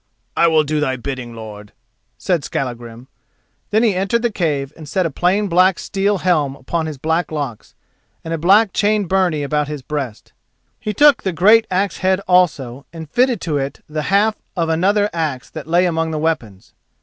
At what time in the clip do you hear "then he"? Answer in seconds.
3.69-3.93